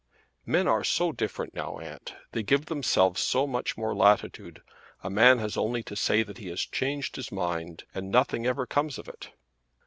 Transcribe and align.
"Men 0.47 0.67
are 0.67 0.83
so 0.83 1.11
different 1.11 1.53
now, 1.53 1.77
aunt. 1.77 2.15
They 2.31 2.41
give 2.41 2.65
themselves 2.65 3.21
so 3.21 3.45
much 3.45 3.77
more 3.77 3.93
latitude. 3.93 4.63
A 5.03 5.11
man 5.11 5.37
has 5.37 5.55
only 5.55 5.83
to 5.83 5.95
say 5.95 6.23
that 6.23 6.39
he 6.39 6.47
has 6.47 6.61
changed 6.61 7.17
his 7.17 7.31
mind 7.31 7.83
and 7.93 8.09
nothing 8.09 8.47
ever 8.47 8.65
comes 8.65 8.97
of 8.97 9.07
it." 9.07 9.29